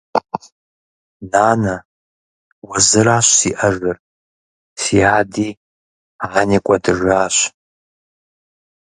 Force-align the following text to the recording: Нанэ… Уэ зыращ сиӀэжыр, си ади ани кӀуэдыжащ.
Нанэ… 1.31 1.75
Уэ 2.67 2.77
зыращ 2.87 3.27
сиӀэжыр, 3.37 3.97
си 4.81 4.97
ади 5.17 5.49
ани 6.39 6.59
кӀуэдыжащ. 6.65 7.35